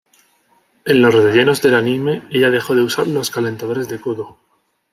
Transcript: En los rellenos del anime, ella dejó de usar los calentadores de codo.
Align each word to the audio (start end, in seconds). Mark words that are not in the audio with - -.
En 0.83 0.99
los 1.03 1.13
rellenos 1.13 1.61
del 1.61 1.75
anime, 1.75 2.23
ella 2.31 2.49
dejó 2.49 2.73
de 2.73 2.81
usar 2.81 3.05
los 3.05 3.29
calentadores 3.29 3.87
de 3.87 4.01
codo. 4.01 4.39